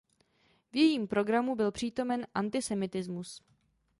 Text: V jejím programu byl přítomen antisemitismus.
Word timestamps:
V 0.71 0.75
jejím 0.75 1.07
programu 1.07 1.55
byl 1.55 1.71
přítomen 1.71 2.27
antisemitismus. 2.33 3.41